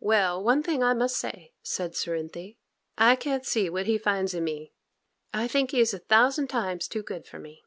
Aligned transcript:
'Well, 0.00 0.44
one 0.44 0.62
thing 0.62 0.82
I 0.82 0.92
must 0.92 1.16
say,' 1.16 1.54
said 1.62 1.94
Cerinthy, 1.96 2.58
'I 2.98 3.16
can't 3.16 3.46
see 3.46 3.70
what 3.70 3.86
he 3.86 3.96
finds 3.96 4.34
in 4.34 4.44
me. 4.44 4.74
I 5.32 5.48
think 5.48 5.70
he 5.70 5.80
is 5.80 5.94
a 5.94 5.98
thousand 6.10 6.48
times 6.48 6.86
too 6.86 7.02
good 7.02 7.26
for 7.26 7.38
me. 7.38 7.62